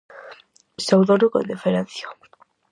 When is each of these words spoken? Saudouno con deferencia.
Saudouno 0.87 1.27
con 1.33 1.43
deferencia. 1.53 2.07